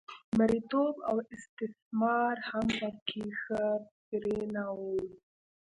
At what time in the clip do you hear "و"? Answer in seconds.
4.79-4.81